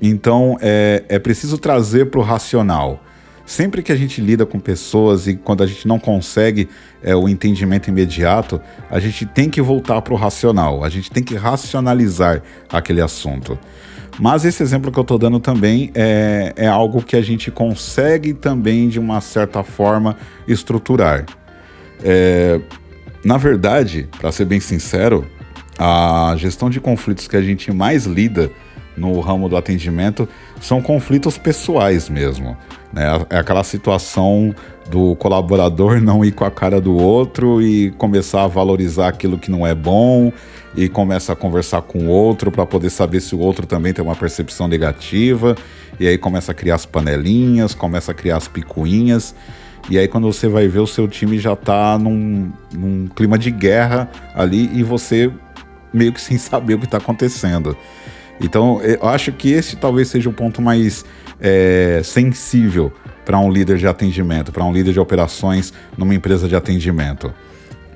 Então 0.00 0.58
é, 0.60 1.02
é 1.08 1.18
preciso 1.18 1.56
trazer 1.56 2.10
para 2.10 2.20
o 2.20 2.22
racional. 2.22 3.02
Sempre 3.44 3.82
que 3.82 3.90
a 3.90 3.96
gente 3.96 4.20
lida 4.20 4.46
com 4.46 4.60
pessoas 4.60 5.26
e 5.26 5.34
quando 5.34 5.62
a 5.62 5.66
gente 5.66 5.88
não 5.88 5.98
consegue 5.98 6.68
é, 7.02 7.14
o 7.16 7.28
entendimento 7.28 7.88
imediato, 7.88 8.60
a 8.90 9.00
gente 9.00 9.26
tem 9.26 9.50
que 9.50 9.60
voltar 9.60 10.00
para 10.02 10.14
o 10.14 10.16
racional, 10.16 10.84
a 10.84 10.88
gente 10.88 11.10
tem 11.10 11.22
que 11.22 11.34
racionalizar 11.34 12.42
aquele 12.68 13.00
assunto. 13.00 13.58
Mas 14.18 14.44
esse 14.44 14.62
exemplo 14.62 14.92
que 14.92 14.98
eu 14.98 15.02
estou 15.02 15.18
dando 15.18 15.40
também 15.40 15.90
é, 15.94 16.52
é 16.56 16.66
algo 16.66 17.02
que 17.02 17.16
a 17.16 17.22
gente 17.22 17.50
consegue 17.50 18.34
também, 18.34 18.88
de 18.88 19.00
uma 19.00 19.20
certa 19.20 19.62
forma, 19.62 20.16
estruturar. 20.46 21.24
É, 22.04 22.60
na 23.24 23.36
verdade, 23.36 24.08
para 24.20 24.30
ser 24.30 24.44
bem 24.44 24.60
sincero, 24.60 25.26
a 25.78 26.34
gestão 26.36 26.68
de 26.68 26.80
conflitos 26.80 27.26
que 27.26 27.36
a 27.36 27.42
gente 27.42 27.72
mais 27.72 28.04
lida 28.04 28.50
no 28.96 29.18
ramo 29.20 29.48
do 29.48 29.56
atendimento 29.56 30.28
são 30.60 30.82
conflitos 30.82 31.38
pessoais 31.38 32.08
mesmo. 32.08 32.56
Né? 32.92 33.04
É 33.30 33.38
aquela 33.38 33.64
situação 33.64 34.54
do 34.90 35.16
colaborador 35.16 36.00
não 36.00 36.24
ir 36.24 36.32
com 36.32 36.44
a 36.44 36.50
cara 36.50 36.80
do 36.80 36.94
outro 36.94 37.62
e 37.62 37.90
começar 37.92 38.44
a 38.44 38.46
valorizar 38.46 39.08
aquilo 39.08 39.38
que 39.38 39.50
não 39.50 39.66
é 39.66 39.74
bom 39.74 40.32
e 40.76 40.88
começa 40.88 41.32
a 41.32 41.36
conversar 41.36 41.82
com 41.82 42.06
o 42.06 42.08
outro 42.08 42.50
para 42.50 42.66
poder 42.66 42.90
saber 42.90 43.20
se 43.20 43.34
o 43.34 43.38
outro 43.38 43.66
também 43.66 43.92
tem 43.92 44.04
uma 44.04 44.16
percepção 44.16 44.68
negativa. 44.68 45.54
E 46.00 46.06
aí 46.06 46.18
começa 46.18 46.52
a 46.52 46.54
criar 46.54 46.76
as 46.76 46.86
panelinhas, 46.86 47.74
começa 47.74 48.12
a 48.12 48.14
criar 48.14 48.36
as 48.36 48.48
picuinhas. 48.48 49.34
E 49.90 49.98
aí 49.98 50.08
quando 50.08 50.26
você 50.32 50.48
vai 50.48 50.68
ver 50.68 50.80
o 50.80 50.86
seu 50.86 51.08
time 51.08 51.38
já 51.38 51.52
está 51.54 51.98
num, 51.98 52.50
num 52.72 53.08
clima 53.08 53.38
de 53.38 53.50
guerra 53.50 54.08
ali 54.34 54.70
e 54.72 54.82
você 54.82 55.30
meio 55.92 56.12
que 56.12 56.20
sem 56.20 56.38
saber 56.38 56.74
o 56.74 56.78
que 56.78 56.86
está 56.86 56.98
acontecendo. 56.98 57.76
Então 58.42 58.80
eu 58.82 59.08
acho 59.08 59.32
que 59.32 59.50
esse 59.50 59.76
talvez 59.76 60.08
seja 60.08 60.28
o 60.28 60.32
ponto 60.32 60.60
mais 60.60 61.04
é, 61.40 62.00
sensível 62.04 62.92
para 63.24 63.38
um 63.38 63.50
líder 63.50 63.78
de 63.78 63.86
atendimento, 63.86 64.50
para 64.50 64.64
um 64.64 64.72
líder 64.72 64.92
de 64.92 65.00
operações 65.00 65.72
numa 65.96 66.14
empresa 66.14 66.48
de 66.48 66.56
atendimento. 66.56 67.32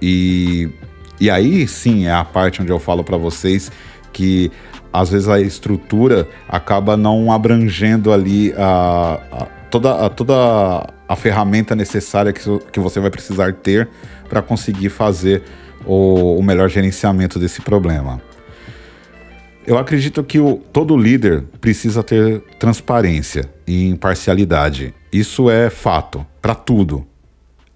E 0.00 0.70
e 1.18 1.30
aí 1.30 1.66
sim 1.66 2.06
é 2.06 2.12
a 2.12 2.24
parte 2.24 2.60
onde 2.60 2.70
eu 2.70 2.78
falo 2.78 3.02
para 3.02 3.16
vocês 3.16 3.72
que 4.12 4.50
às 4.92 5.10
vezes 5.10 5.28
a 5.28 5.40
estrutura 5.40 6.28
acaba 6.48 6.96
não 6.96 7.30
abrangendo 7.30 8.12
ali 8.12 8.52
a, 8.56 9.20
a 9.32 9.46
toda, 9.70 10.06
a, 10.06 10.08
toda 10.08 10.86
a 11.08 11.16
ferramenta 11.16 11.74
necessária 11.74 12.32
que, 12.32 12.40
que 12.72 12.80
você 12.80 12.98
vai 13.00 13.10
precisar 13.10 13.52
ter 13.52 13.88
para 14.28 14.40
conseguir 14.40 14.88
fazer 14.88 15.42
o, 15.84 16.38
o, 16.38 16.42
melhor 16.42 16.68
gerenciamento 16.68 17.38
desse 17.38 17.60
problema. 17.60 18.20
Eu 19.66 19.76
acredito 19.76 20.22
que 20.22 20.38
o, 20.38 20.58
todo 20.72 20.96
líder 20.96 21.42
precisa 21.60 22.00
ter 22.00 22.40
transparência 22.56 23.50
e 23.66 23.88
imparcialidade. 23.88 24.94
Isso 25.12 25.50
é 25.50 25.68
fato 25.68 26.24
para 26.40 26.54
tudo. 26.54 27.04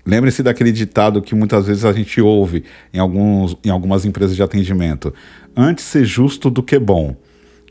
Lembre-se 0.06 0.40
daquele 0.40 0.70
ditado 0.70 1.20
que 1.20 1.34
muitas 1.34 1.66
vezes 1.66 1.84
a 1.84 1.92
gente 1.92 2.20
ouve 2.20 2.62
em, 2.94 3.00
alguns, 3.00 3.56
em 3.64 3.70
algumas 3.70 4.04
empresas 4.04 4.36
de 4.36 4.42
atendimento: 4.42 5.12
antes 5.56 5.84
ser 5.84 6.04
justo 6.04 6.48
do 6.48 6.62
que 6.62 6.78
bom. 6.78 7.16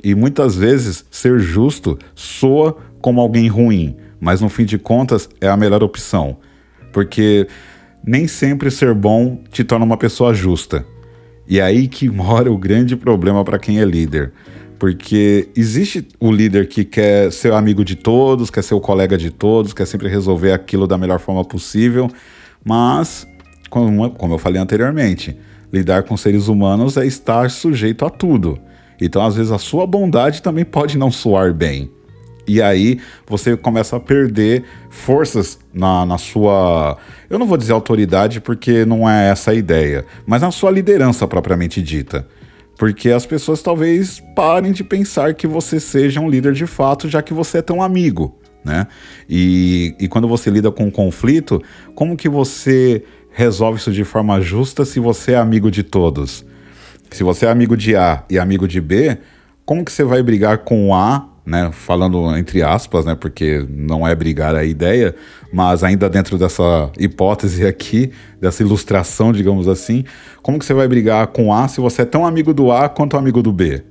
E 0.04 0.14
muitas 0.14 0.56
vezes 0.56 1.06
ser 1.10 1.40
justo 1.40 1.98
soa 2.14 2.78
como 3.02 3.22
alguém 3.22 3.48
ruim, 3.48 3.96
mas 4.20 4.42
no 4.42 4.50
fim 4.50 4.66
de 4.66 4.78
contas 4.78 5.30
é 5.40 5.48
a 5.48 5.56
melhor 5.56 5.82
opção. 5.82 6.38
Porque 6.92 7.48
nem 8.06 8.28
sempre 8.28 8.70
ser 8.70 8.94
bom 8.94 9.42
te 9.50 9.64
torna 9.64 9.86
uma 9.86 9.98
pessoa 9.98 10.34
justa. 10.34 10.86
E 11.50 11.60
é 11.60 11.63
aí 11.63 11.88
que 11.88 12.08
mora 12.12 12.51
o 12.51 12.58
grande 12.58 12.96
problema 12.96 13.44
para 13.44 13.58
quem 13.58 13.79
é 13.79 13.86
líder. 13.86 14.32
Porque 14.77 15.50
existe 15.58 16.08
o 16.20 16.32
líder 16.32 16.70
que 16.70 16.86
quer 16.86 17.32
ser 17.34 17.51
amigo 17.51 17.84
de 17.84 17.96
todos, 17.96 18.50
quer 18.50 18.63
ser 18.63 18.75
o 18.75 18.79
colega 18.79 19.18
de 19.18 19.29
todos, 19.29 19.74
quer 19.74 19.86
sempre 19.86 20.08
resolver 20.08 20.53
aquilo 20.53 20.88
da 20.88 20.98
melhor 20.98 21.20
forma 21.20 21.44
possível, 21.44 22.10
mas, 22.63 23.27
como, 23.70 24.10
como 24.12 24.36
eu 24.36 24.38
falei 24.38 24.62
anteriormente, 24.62 25.36
lidar 25.74 26.03
com 26.03 26.15
seres 26.15 26.48
humanos 26.48 26.96
é 26.96 27.06
estar 27.06 27.50
sujeito 27.50 28.06
a 28.06 28.10
tudo. 28.10 28.58
Então, 29.01 29.22
às 29.22 29.36
vezes, 29.36 29.51
a 29.51 29.58
sua 29.58 29.86
bondade 29.86 30.41
também 30.41 30.63
pode 30.63 30.98
não 30.98 31.12
soar 31.12 31.53
bem. 31.53 31.91
E 32.50 32.63
aí 32.63 33.00
você 33.27 33.56
começa 33.56 33.96
a 33.96 34.00
perder 34.00 34.63
forças 34.89 35.60
na, 35.72 36.03
na 36.03 36.18
sua. 36.18 36.98
Eu 37.29 37.38
não 37.38 37.46
vou 37.46 37.56
dizer 37.56 37.74
autoridade 37.74 38.41
porque 38.41 38.86
não 38.86 39.08
é 39.08 39.29
essa 39.29 39.51
a 39.51 39.53
ideia, 39.53 40.03
mas 40.25 40.41
na 40.41 40.50
sua 40.50 40.72
liderança 40.72 41.27
propriamente 41.27 41.79
dita. 41.79 42.27
Porque 42.75 43.12
as 43.12 43.24
pessoas 43.24 43.62
talvez 43.62 44.20
parem 44.36 44.72
de 44.72 44.84
pensar 44.84 45.36
que 45.36 45.46
você 45.46 45.79
seja 45.79 46.20
um 46.20 46.27
líder 46.27 46.53
de 46.53 46.65
fato, 46.65 47.08
já 47.08 47.22
que 47.22 47.36
você 47.36 47.60
é 47.60 47.62
tão 47.62 47.84
amigo, 47.84 48.39
né? 48.65 48.88
E, 49.29 49.96
e 50.00 50.08
quando 50.08 50.27
você 50.27 50.50
lida 50.50 50.72
com 50.72 50.86
um 50.86 50.91
conflito, 50.91 51.62
como 51.94 52.18
que 52.18 52.27
você 52.27 53.03
resolve 53.29 53.79
isso 53.79 53.91
de 53.91 54.03
forma 54.03 54.41
justa 54.41 54.84
se 54.86 55.00
você 55.00 55.34
é 55.34 55.38
amigo 55.38 55.70
de 55.70 55.84
todos? 55.84 56.44
Se 57.12 57.24
você 57.24 57.46
é 57.46 57.51
amigo 57.51 57.77
de 57.77 57.96
A 57.96 58.24
e 58.27 58.39
amigo 58.39 58.68
de 58.68 58.82
B, 58.82 59.20
como 59.65 59.86
que 59.86 59.91
você 59.91 60.03
vai 60.03 60.24
brigar 60.24 60.60
com 60.60 60.96
A 60.96 61.29
né, 61.50 61.72
falando 61.74 62.36
entre 62.38 62.62
aspas, 62.62 63.06
né, 63.06 63.15
porque 63.15 63.65
não 63.68 64.08
é 64.08 64.13
brigar 64.13 64.56
a 64.56 64.63
ideia, 64.63 65.15
mas 65.51 65.84
ainda 65.84 66.08
dentro 66.08 66.38
dessa 66.38 66.91
hipótese 66.98 67.65
aqui, 67.65 68.12
dessa 68.39 68.62
ilustração, 68.62 69.34
digamos 69.34 69.68
assim, 69.68 70.06
como 70.44 70.60
que 70.60 70.65
você 70.65 70.74
vai 70.74 70.88
brigar 70.88 71.25
com 71.27 71.51
A 71.51 71.68
se 71.68 71.82
você 71.82 72.03
é 72.03 72.06
tão 72.06 72.25
amigo 72.25 72.53
do 72.53 72.72
A 72.72 72.88
quanto 72.88 73.18
amigo 73.18 73.41
do 73.41 73.51
B? 73.51 73.82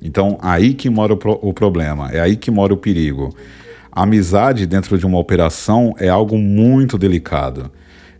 Então, 0.00 0.38
aí 0.40 0.74
que 0.74 0.88
mora 0.88 1.12
o, 1.12 1.16
pro 1.16 1.38
o 1.42 1.52
problema, 1.52 2.10
é 2.12 2.20
aí 2.20 2.36
que 2.36 2.50
mora 2.50 2.72
o 2.72 2.76
perigo. 2.76 3.34
A 3.90 4.04
amizade 4.04 4.64
dentro 4.64 4.96
de 4.96 5.04
uma 5.04 5.18
operação 5.18 5.94
é 5.98 6.08
algo 6.08 6.38
muito 6.38 6.96
delicado. 6.96 7.70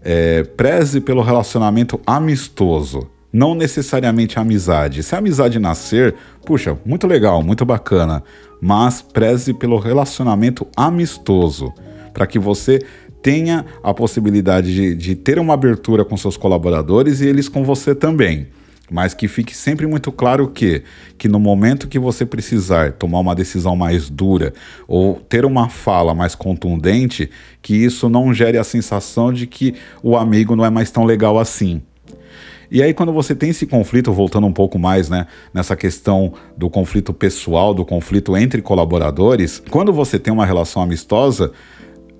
É, 0.04 0.42
preze 0.42 1.00
pelo 1.00 1.22
relacionamento 1.22 2.00
amistoso 2.04 3.08
não 3.32 3.54
necessariamente 3.54 4.38
a 4.38 4.42
amizade. 4.42 5.02
Se 5.02 5.14
a 5.14 5.18
amizade 5.18 5.58
nascer, 5.58 6.14
puxa, 6.44 6.76
muito 6.84 7.06
legal, 7.06 7.42
muito 7.42 7.64
bacana, 7.64 8.22
mas 8.60 9.00
preze 9.00 9.54
pelo 9.54 9.78
relacionamento 9.78 10.66
amistoso, 10.76 11.72
para 12.12 12.26
que 12.26 12.38
você 12.38 12.80
tenha 13.22 13.64
a 13.82 13.94
possibilidade 13.94 14.74
de, 14.74 14.94
de 14.94 15.14
ter 15.14 15.38
uma 15.38 15.54
abertura 15.54 16.04
com 16.04 16.16
seus 16.16 16.36
colaboradores 16.36 17.20
e 17.20 17.26
eles 17.26 17.48
com 17.48 17.64
você 17.64 17.94
também 17.94 18.48
mas 18.92 19.14
que 19.14 19.26
fique 19.26 19.56
sempre 19.56 19.86
muito 19.86 20.12
claro 20.12 20.46
que, 20.48 20.82
que 21.16 21.26
no 21.26 21.40
momento 21.40 21.88
que 21.88 21.98
você 21.98 22.26
precisar 22.26 22.92
tomar 22.92 23.20
uma 23.20 23.34
decisão 23.34 23.74
mais 23.74 24.10
dura 24.10 24.52
ou 24.86 25.14
ter 25.14 25.46
uma 25.46 25.70
fala 25.70 26.14
mais 26.14 26.34
contundente, 26.34 27.30
que 27.62 27.74
isso 27.74 28.10
não 28.10 28.34
gere 28.34 28.58
a 28.58 28.64
sensação 28.64 29.32
de 29.32 29.46
que 29.46 29.74
o 30.02 30.14
amigo 30.14 30.54
não 30.54 30.64
é 30.64 30.68
mais 30.68 30.90
tão 30.90 31.04
legal 31.04 31.38
assim. 31.38 31.80
E 32.74 32.82
aí, 32.82 32.94
quando 32.94 33.12
você 33.12 33.34
tem 33.34 33.50
esse 33.50 33.66
conflito, 33.66 34.10
voltando 34.14 34.46
um 34.46 34.52
pouco 34.52 34.78
mais 34.78 35.10
né, 35.10 35.26
nessa 35.52 35.76
questão 35.76 36.32
do 36.56 36.70
conflito 36.70 37.12
pessoal, 37.12 37.74
do 37.74 37.84
conflito 37.84 38.34
entre 38.34 38.62
colaboradores, 38.62 39.62
quando 39.68 39.92
você 39.92 40.18
tem 40.18 40.32
uma 40.32 40.46
relação 40.46 40.80
amistosa, 40.80 41.52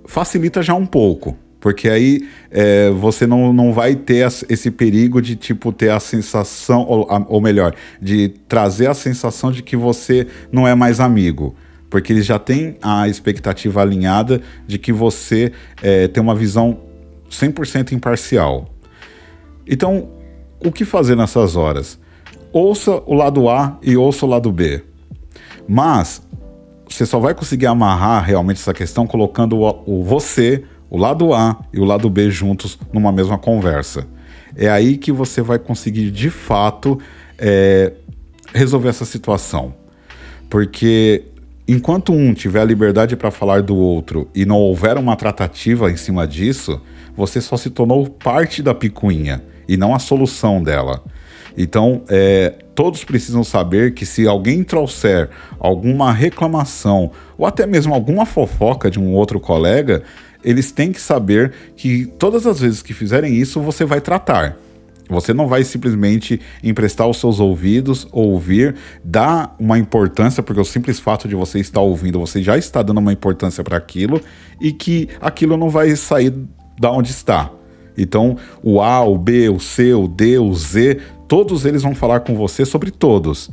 facilita 0.05 0.63
já 0.63 0.75
um 0.75 0.85
pouco. 0.85 1.35
Porque 1.59 1.89
aí 1.89 2.29
é, 2.51 2.91
você 2.91 3.27
não, 3.27 3.51
não 3.51 3.73
vai 3.73 3.97
ter 3.97 4.31
esse 4.47 4.71
perigo 4.71 5.23
de 5.23 5.37
tipo 5.37 5.73
ter 5.73 5.89
a 5.89 5.99
sensação, 5.99 6.85
ou, 6.87 7.09
ou 7.29 7.41
melhor, 7.41 7.75
de 7.99 8.29
trazer 8.47 8.91
a 8.91 8.95
sensação 8.95 9.51
de 9.51 9.63
que 9.63 9.75
você 9.75 10.27
não 10.53 10.69
é 10.69 10.75
mais 10.75 11.01
amigo. 11.01 11.57
porque 11.89 12.13
eles 12.13 12.27
já 12.27 12.39
têm 12.39 12.77
a 12.83 13.09
expectativa 13.09 13.81
alinhada 13.81 14.43
de 14.67 14.79
que 14.79 14.93
você 14.93 15.51
é, 15.83 16.09
tem 16.09 16.23
uma 16.23 16.35
visão 16.35 16.79
100% 17.31 17.93
imparcial. 17.93 18.69
Então, 19.67 20.22
o 20.65 20.73
que 20.73 20.85
fazer 20.85 21.17
nessas 21.17 21.57
horas? 21.57 21.99
Ouça 22.53 23.03
o 23.07 23.15
lado 23.15 23.49
A 23.49 23.79
e 23.83 23.97
ouça 23.97 24.27
o 24.27 24.29
lado 24.29 24.53
B. 24.53 24.83
Mas 25.69 26.23
você 26.89 27.07
só 27.07 27.19
vai 27.19 27.35
conseguir 27.35 27.67
amarrar 27.67 28.25
realmente 28.25 28.61
essa 28.61 28.75
questão 28.75 29.07
colocando 29.07 29.59
o, 29.59 29.83
o 29.87 30.05
você, 30.05 30.63
o 30.91 30.99
lado 30.99 31.33
A 31.33 31.59
e 31.73 31.81
o 31.81 31.85
lado 31.85 32.09
B 32.11 32.31
juntos 32.31 32.79
numa 32.93 33.11
mesma 33.11 33.39
conversa. 33.39 34.07
É 34.55 34.69
aí 34.69 34.99
que 34.99 35.11
você 35.11 35.41
vai 35.41 35.59
conseguir 35.59 36.11
de 36.11 36.29
fato 36.29 36.99
é, 37.39 37.95
resolver 38.55 38.91
essa 38.91 39.07
situação. 39.07 39.75
Porque 40.51 41.25
enquanto 41.67 42.13
um 42.13 42.35
tiver 42.35 42.61
a 42.61 42.65
liberdade 42.65 43.17
para 43.17 43.31
falar 43.31 43.63
do 43.63 43.75
outro 43.75 44.29
e 44.35 44.45
não 44.45 44.59
houver 44.59 44.99
uma 44.99 45.17
tratativa 45.17 45.91
em 45.91 45.97
cima 45.97 46.27
disso, 46.27 46.79
você 47.17 47.41
só 47.41 47.57
se 47.57 47.71
tornou 47.71 48.07
parte 48.11 48.63
da 48.63 48.75
picuinha 48.75 49.43
e 49.69 49.77
não 49.77 49.95
a 49.95 49.99
solução 49.99 50.63
dela. 50.63 51.03
Então, 51.57 52.03
é, 52.09 52.55
todos 52.75 53.05
precisam 53.05 53.45
saber 53.45 53.95
que 53.95 54.07
se 54.07 54.27
alguém 54.27 54.65
trouxer 54.65 55.29
alguma 55.59 56.13
reclamação 56.13 57.11
ou 57.37 57.47
até 57.47 57.67
mesmo 57.67 57.95
alguma 57.95 58.25
fofoca 58.25 58.91
de 58.91 58.99
um 58.99 59.13
outro 59.13 59.39
colega, 59.39 60.03
eles 60.45 60.73
têm 60.73 60.93
que 60.93 61.01
saber 61.01 61.53
que 61.77 62.07
todas 62.19 62.47
as 62.47 62.61
vezes 62.61 62.83
que 62.83 62.95
fizerem 62.95 63.35
isso, 63.35 63.61
você 63.61 63.85
vai 63.85 64.01
tratar. 64.01 64.57
Você 65.09 65.35
não 65.35 65.47
vai 65.47 65.63
simplesmente 65.63 66.41
emprestar 66.63 67.07
os 67.07 67.19
seus 67.19 67.39
ouvidos, 67.39 68.09
ouvir, 68.11 68.77
dar 69.05 69.55
uma 69.59 69.79
importância, 69.79 70.43
porque 70.43 70.61
o 70.61 70.65
simples 70.65 70.99
fato 70.99 71.29
de 71.29 71.35
você 71.35 71.59
estar 71.59 71.81
ouvindo, 71.81 72.19
você 72.19 72.43
já 72.43 72.57
está 72.57 72.83
dando 72.83 72.99
uma 72.99 73.13
importância 73.13 73.63
para 73.63 73.77
aquilo 73.77 74.21
e 74.61 74.73
que 74.73 75.09
aquilo 75.21 75.57
não 75.57 75.69
vai 75.69 75.95
sair 75.97 76.33
da 76.81 76.91
onde 76.91 77.11
está. 77.11 77.51
Então, 77.97 78.37
o 78.63 78.81
A, 78.81 79.05
o 79.05 79.17
B, 79.17 79.49
o 79.49 79.61
C, 79.61 79.95
o 79.95 80.09
D, 80.09 80.39
o 80.39 80.53
Z, 80.55 80.99
todos 81.29 81.65
eles 81.65 81.83
vão 81.83 81.95
falar 81.95 82.21
com 82.21 82.35
você 82.35 82.65
sobre 82.65 82.91
todos. 82.91 83.51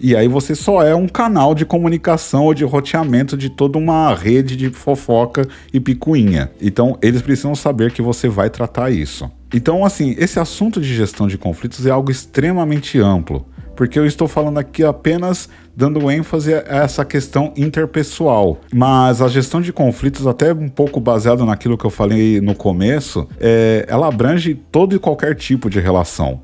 E 0.00 0.16
aí 0.16 0.26
você 0.26 0.56
só 0.56 0.82
é 0.82 0.96
um 0.96 1.06
canal 1.06 1.54
de 1.54 1.64
comunicação 1.64 2.46
ou 2.46 2.54
de 2.54 2.64
roteamento 2.64 3.36
de 3.36 3.48
toda 3.48 3.78
uma 3.78 4.12
rede 4.12 4.56
de 4.56 4.68
fofoca 4.68 5.46
e 5.72 5.78
picuinha. 5.78 6.50
Então, 6.60 6.98
eles 7.00 7.22
precisam 7.22 7.54
saber 7.54 7.92
que 7.92 8.02
você 8.02 8.28
vai 8.28 8.50
tratar 8.50 8.90
isso. 8.90 9.30
Então, 9.54 9.84
assim, 9.84 10.16
esse 10.18 10.40
assunto 10.40 10.80
de 10.80 10.92
gestão 10.92 11.28
de 11.28 11.38
conflitos 11.38 11.86
é 11.86 11.90
algo 11.90 12.10
extremamente 12.10 12.98
amplo, 12.98 13.46
porque 13.74 13.98
eu 13.98 14.06
estou 14.06 14.28
falando 14.28 14.58
aqui 14.58 14.84
apenas 14.84 15.48
dando 15.74 16.10
ênfase 16.10 16.54
a 16.54 16.62
essa 16.68 17.04
questão 17.04 17.52
interpessoal. 17.56 18.60
Mas 18.72 19.22
a 19.22 19.28
gestão 19.28 19.60
de 19.60 19.72
conflitos, 19.72 20.26
até 20.26 20.52
um 20.52 20.68
pouco 20.68 21.00
baseado 21.00 21.44
naquilo 21.44 21.78
que 21.78 21.84
eu 21.84 21.90
falei 21.90 22.40
no 22.40 22.54
começo, 22.54 23.26
é, 23.40 23.84
ela 23.88 24.08
abrange 24.08 24.54
todo 24.70 24.94
e 24.94 24.98
qualquer 24.98 25.34
tipo 25.34 25.70
de 25.70 25.80
relação. 25.80 26.40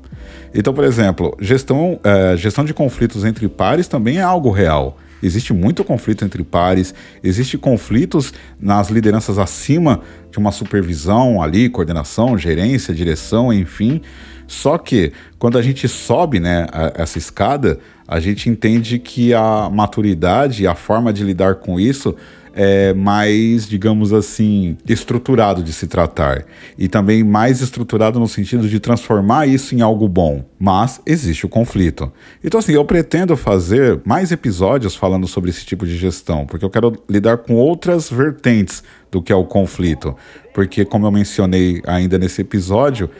Então, 0.53 0.73
por 0.73 0.83
exemplo, 0.83 1.35
gestão, 1.39 1.99
é, 2.03 2.35
gestão 2.35 2.65
de 2.65 2.73
conflitos 2.73 3.23
entre 3.23 3.47
pares 3.47 3.87
também 3.87 4.17
é 4.17 4.21
algo 4.21 4.49
real. 4.49 4.97
Existe 5.21 5.53
muito 5.53 5.83
conflito 5.83 6.23
entre 6.23 6.43
pares, 6.43 6.93
existe 7.21 7.57
conflitos 7.57 8.33
nas 8.59 8.89
lideranças 8.89 9.37
acima 9.37 9.99
de 10.31 10.37
uma 10.37 10.51
supervisão 10.51 11.41
ali, 11.41 11.69
coordenação, 11.69 12.37
gerência, 12.37 12.93
direção, 12.93 13.51
enfim. 13.51 14.01
Só 14.49 14.79
que 14.79 15.13
quando 15.37 15.59
a 15.59 15.61
gente 15.61 15.87
sobe 15.87 16.39
né, 16.39 16.65
essa 16.95 17.19
escada, 17.19 17.79
a 18.07 18.19
gente 18.19 18.49
entende 18.49 18.97
que 18.97 19.31
a 19.31 19.69
maturidade 19.71 20.63
e 20.63 20.67
a 20.67 20.73
forma 20.73 21.13
de 21.13 21.23
lidar 21.23 21.55
com 21.55 21.79
isso 21.79 22.15
é, 22.51 22.95
mais, 22.95 23.67
digamos 23.67 24.11
assim, 24.11 24.75
estruturado 24.87 25.61
de 25.61 25.71
se 25.71 25.85
tratar. 25.85 26.45
E 26.79 26.87
também 26.87 27.23
mais 27.23 27.61
estruturado 27.61 28.19
no 28.19 28.27
sentido 28.27 28.67
de 28.67 28.79
transformar 28.79 29.47
isso 29.47 29.75
em 29.75 29.81
algo 29.81 30.09
bom. 30.09 30.43
Mas 30.59 30.99
existe 31.05 31.45
o 31.45 31.49
conflito. 31.49 32.11
Então, 32.43 32.59
assim, 32.59 32.73
eu 32.73 32.83
pretendo 32.83 33.37
fazer 33.37 34.01
mais 34.03 34.31
episódios 34.31 34.95
falando 34.95 35.27
sobre 35.27 35.51
esse 35.51 35.63
tipo 35.63 35.85
de 35.85 35.95
gestão, 35.95 36.47
porque 36.47 36.65
eu 36.65 36.71
quero 36.71 36.91
lidar 37.07 37.37
com 37.37 37.53
outras 37.53 38.09
vertentes 38.09 38.83
do 39.11 39.21
que 39.21 39.31
é 39.31 39.35
o 39.35 39.45
conflito. 39.45 40.15
Porque, 40.55 40.83
como 40.83 41.05
eu 41.05 41.11
mencionei 41.11 41.83
ainda 41.85 42.17
nesse 42.17 42.41
episódio, 42.41 43.11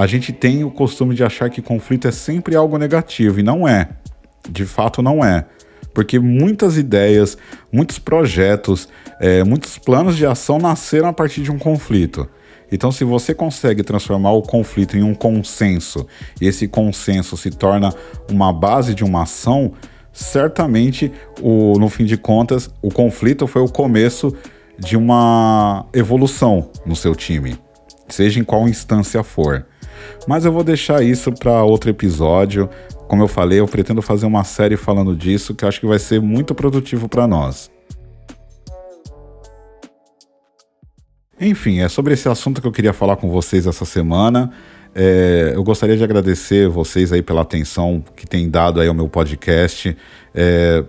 a 0.00 0.06
gente 0.06 0.32
tem 0.32 0.64
o 0.64 0.70
costume 0.70 1.14
de 1.14 1.24
achar 1.24 1.50
que 1.50 1.60
conflito 1.60 2.06
é 2.06 2.12
sempre 2.12 2.54
algo 2.54 2.78
negativo, 2.78 3.40
e 3.40 3.42
não 3.42 3.66
é. 3.66 3.88
De 4.48 4.64
fato, 4.64 5.02
não 5.02 5.24
é 5.24 5.44
porque 5.98 6.20
muitas 6.20 6.76
ideias, 6.76 7.36
muitos 7.72 7.98
projetos, 7.98 8.88
é, 9.20 9.42
muitos 9.42 9.78
planos 9.78 10.16
de 10.16 10.24
ação 10.24 10.56
nasceram 10.56 11.08
a 11.08 11.12
partir 11.12 11.42
de 11.42 11.50
um 11.50 11.58
conflito. 11.58 12.28
Então, 12.70 12.92
se 12.92 13.02
você 13.02 13.34
consegue 13.34 13.82
transformar 13.82 14.30
o 14.30 14.42
conflito 14.42 14.96
em 14.96 15.02
um 15.02 15.12
consenso 15.12 16.06
e 16.40 16.46
esse 16.46 16.68
consenso 16.68 17.36
se 17.36 17.50
torna 17.50 17.92
uma 18.30 18.52
base 18.52 18.94
de 18.94 19.02
uma 19.02 19.22
ação, 19.22 19.72
certamente, 20.12 21.10
o, 21.40 21.76
no 21.80 21.88
fim 21.88 22.04
de 22.04 22.16
contas, 22.16 22.70
o 22.80 22.90
conflito 22.90 23.48
foi 23.48 23.62
o 23.62 23.68
começo 23.68 24.32
de 24.78 24.96
uma 24.96 25.84
evolução 25.92 26.70
no 26.86 26.94
seu 26.94 27.12
time, 27.16 27.58
seja 28.08 28.38
em 28.38 28.44
qual 28.44 28.68
instância 28.68 29.24
for. 29.24 29.66
Mas 30.26 30.44
eu 30.44 30.52
vou 30.52 30.64
deixar 30.64 31.02
isso 31.02 31.32
para 31.32 31.62
outro 31.62 31.90
episódio. 31.90 32.68
Como 33.06 33.22
eu 33.22 33.28
falei, 33.28 33.60
eu 33.60 33.66
pretendo 33.66 34.02
fazer 34.02 34.26
uma 34.26 34.44
série 34.44 34.76
falando 34.76 35.16
disso 35.16 35.54
que 35.54 35.64
eu 35.64 35.68
acho 35.68 35.80
que 35.80 35.86
vai 35.86 35.98
ser 35.98 36.20
muito 36.20 36.54
produtivo 36.54 37.08
para 37.08 37.26
nós. 37.26 37.70
Enfim, 41.40 41.80
é 41.80 41.88
sobre 41.88 42.14
esse 42.14 42.28
assunto 42.28 42.60
que 42.60 42.66
eu 42.66 42.72
queria 42.72 42.92
falar 42.92 43.16
com 43.16 43.30
vocês 43.30 43.66
essa 43.66 43.84
semana. 43.84 44.50
É, 44.94 45.52
eu 45.54 45.62
gostaria 45.62 45.96
de 45.96 46.02
agradecer 46.02 46.68
vocês 46.68 47.12
aí 47.12 47.22
pela 47.22 47.42
atenção 47.42 48.02
que 48.16 48.26
têm 48.26 48.50
dado 48.50 48.80
aí 48.80 48.88
ao 48.88 48.94
meu 48.94 49.08
podcast. 49.08 49.96
É, 50.34 50.84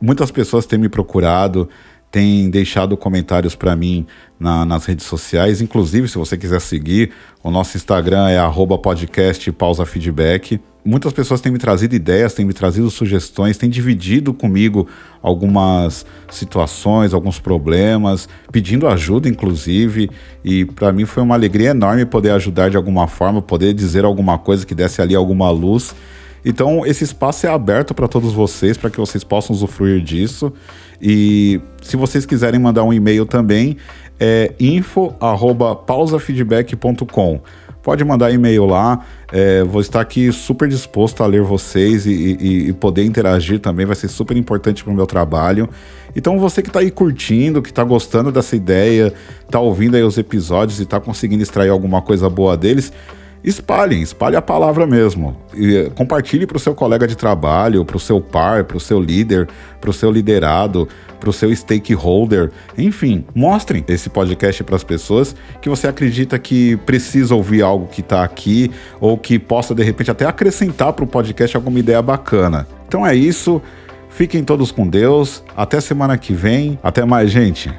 muitas 0.00 0.30
pessoas 0.30 0.66
têm 0.66 0.78
me 0.78 0.88
procurado, 0.88 1.68
têm 2.10 2.50
deixado 2.50 2.96
comentários 2.96 3.54
para 3.54 3.76
mim 3.76 4.06
na, 4.38 4.64
nas 4.64 4.84
redes 4.84 5.06
sociais. 5.06 5.60
Inclusive, 5.60 6.08
se 6.08 6.18
você 6.18 6.36
quiser 6.36 6.60
seguir, 6.60 7.12
o 7.42 7.50
nosso 7.50 7.76
Instagram 7.76 8.28
é 8.28 8.38
podcast 8.78 9.50
pausa 9.52 9.86
feedback. 9.86 10.60
Muitas 10.82 11.12
pessoas 11.12 11.42
têm 11.42 11.52
me 11.52 11.58
trazido 11.58 11.94
ideias, 11.94 12.32
têm 12.32 12.44
me 12.44 12.54
trazido 12.54 12.90
sugestões, 12.90 13.58
têm 13.58 13.68
dividido 13.68 14.32
comigo 14.32 14.88
algumas 15.22 16.06
situações, 16.30 17.12
alguns 17.12 17.38
problemas, 17.38 18.26
pedindo 18.50 18.88
ajuda, 18.88 19.28
inclusive. 19.28 20.10
E 20.42 20.64
para 20.64 20.90
mim 20.90 21.04
foi 21.04 21.22
uma 21.22 21.34
alegria 21.34 21.70
enorme 21.70 22.06
poder 22.06 22.30
ajudar 22.30 22.70
de 22.70 22.78
alguma 22.78 23.06
forma, 23.06 23.42
poder 23.42 23.74
dizer 23.74 24.06
alguma 24.06 24.38
coisa 24.38 24.64
que 24.64 24.74
desse 24.74 25.02
ali 25.02 25.14
alguma 25.14 25.50
luz. 25.50 25.94
Então, 26.44 26.84
esse 26.86 27.04
espaço 27.04 27.46
é 27.46 27.50
aberto 27.50 27.94
para 27.94 28.08
todos 28.08 28.32
vocês, 28.32 28.76
para 28.76 28.90
que 28.90 28.98
vocês 28.98 29.22
possam 29.24 29.54
usufruir 29.54 30.02
disso. 30.02 30.52
E 31.00 31.60
se 31.82 31.96
vocês 31.96 32.26
quiserem 32.26 32.60
mandar 32.60 32.84
um 32.84 32.92
e-mail 32.92 33.24
também, 33.26 33.76
é 34.18 34.52
info@pausafeedback.com. 34.58 37.40
Pode 37.82 38.04
mandar 38.04 38.30
e-mail 38.30 38.66
lá. 38.66 39.06
É, 39.32 39.64
vou 39.64 39.80
estar 39.80 40.02
aqui 40.02 40.30
super 40.32 40.68
disposto 40.68 41.22
a 41.22 41.26
ler 41.26 41.42
vocês 41.42 42.04
e, 42.04 42.12
e, 42.12 42.68
e 42.68 42.72
poder 42.74 43.04
interagir 43.04 43.58
também. 43.58 43.86
Vai 43.86 43.96
ser 43.96 44.08
super 44.08 44.36
importante 44.36 44.84
para 44.84 44.92
o 44.92 44.96
meu 44.96 45.06
trabalho. 45.06 45.66
Então, 46.14 46.38
você 46.38 46.60
que 46.60 46.68
está 46.68 46.80
aí 46.80 46.90
curtindo, 46.90 47.62
que 47.62 47.70
está 47.70 47.82
gostando 47.82 48.30
dessa 48.30 48.54
ideia, 48.54 49.14
está 49.42 49.58
ouvindo 49.58 49.96
aí 49.96 50.02
os 50.02 50.18
episódios 50.18 50.78
e 50.78 50.82
está 50.82 51.00
conseguindo 51.00 51.42
extrair 51.42 51.70
alguma 51.70 52.02
coisa 52.02 52.28
boa 52.28 52.54
deles, 52.54 52.92
espalhem, 53.42 54.02
espalhe 54.02 54.36
a 54.36 54.42
palavra 54.42 54.86
mesmo. 54.86 55.36
E 55.54 55.76
eh, 55.76 55.90
compartilhe 55.94 56.46
para 56.46 56.56
o 56.56 56.60
seu 56.60 56.74
colega 56.74 57.06
de 57.06 57.16
trabalho, 57.16 57.84
para 57.84 57.96
o 57.96 58.00
seu 58.00 58.20
par, 58.20 58.64
para 58.64 58.76
o 58.76 58.80
seu 58.80 59.00
líder, 59.00 59.48
para 59.80 59.90
o 59.90 59.92
seu 59.92 60.10
liderado, 60.10 60.88
para 61.18 61.30
o 61.30 61.32
seu 61.32 61.54
stakeholder. 61.54 62.50
Enfim, 62.76 63.24
mostrem 63.34 63.84
esse 63.88 64.10
podcast 64.10 64.62
para 64.64 64.76
as 64.76 64.84
pessoas 64.84 65.34
que 65.60 65.68
você 65.68 65.86
acredita 65.86 66.38
que 66.38 66.76
precisa 66.78 67.34
ouvir 67.34 67.62
algo 67.62 67.86
que 67.86 68.00
está 68.00 68.24
aqui 68.24 68.70
ou 69.00 69.16
que 69.16 69.38
possa 69.38 69.74
de 69.74 69.82
repente 69.82 70.10
até 70.10 70.26
acrescentar 70.26 70.92
para 70.92 71.04
o 71.04 71.08
podcast 71.08 71.56
alguma 71.56 71.78
ideia 71.78 72.02
bacana. 72.02 72.66
Então 72.86 73.06
é 73.06 73.14
isso. 73.14 73.60
Fiquem 74.08 74.42
todos 74.42 74.72
com 74.72 74.86
Deus. 74.86 75.42
Até 75.56 75.80
semana 75.80 76.18
que 76.18 76.34
vem. 76.34 76.78
Até 76.82 77.04
mais, 77.04 77.30
gente. 77.30 77.70